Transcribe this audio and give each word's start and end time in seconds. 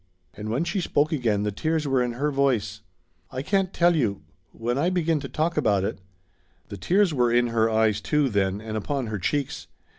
And 0.33 0.49
when 0.49 0.63
she 0.63 0.81
spoke 0.81 1.11
again 1.11 1.43
the 1.43 1.51
tears 1.51 1.87
were 1.87 2.01
in 2.01 2.13
her 2.13 2.31
voice. 2.31 2.81
"I 3.29 3.43
can't 3.43 3.71
tell 3.71 3.95
you 3.95 4.23
when 4.51 4.75
I 4.75 4.89
begin 4.89 5.19
to 5.19 5.29
talk 5.29 5.57
about 5.57 5.83
it" 5.83 5.99
The 6.69 6.77
tears 6.77 7.13
were 7.13 7.31
in 7.31 7.49
her 7.49 7.69
eyes, 7.69 8.01
too, 8.01 8.27
then, 8.27 8.61
and 8.61 8.75
upon 8.75 9.05
her 9.05 9.19
cheeks. 9.19 9.67